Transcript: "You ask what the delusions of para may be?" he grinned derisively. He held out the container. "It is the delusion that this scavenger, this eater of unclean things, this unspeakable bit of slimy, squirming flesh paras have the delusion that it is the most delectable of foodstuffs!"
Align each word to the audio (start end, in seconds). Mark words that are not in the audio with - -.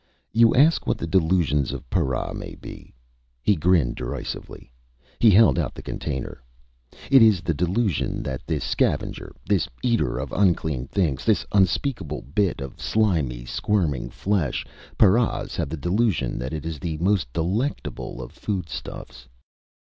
"You 0.33 0.55
ask 0.55 0.87
what 0.87 0.97
the 0.97 1.05
delusions 1.05 1.71
of 1.71 1.87
para 1.91 2.33
may 2.33 2.55
be?" 2.55 2.91
he 3.43 3.55
grinned 3.55 3.97
derisively. 3.97 4.73
He 5.19 5.29
held 5.29 5.59
out 5.59 5.75
the 5.75 5.83
container. 5.83 6.41
"It 7.11 7.21
is 7.21 7.41
the 7.41 7.53
delusion 7.53 8.23
that 8.23 8.41
this 8.47 8.63
scavenger, 8.63 9.31
this 9.47 9.69
eater 9.83 10.17
of 10.17 10.31
unclean 10.31 10.87
things, 10.87 11.23
this 11.23 11.45
unspeakable 11.51 12.23
bit 12.33 12.61
of 12.61 12.81
slimy, 12.81 13.45
squirming 13.45 14.09
flesh 14.09 14.65
paras 14.97 15.55
have 15.55 15.69
the 15.69 15.77
delusion 15.77 16.39
that 16.39 16.51
it 16.51 16.65
is 16.65 16.79
the 16.79 16.97
most 16.97 17.31
delectable 17.31 18.23
of 18.23 18.31
foodstuffs!" 18.31 19.27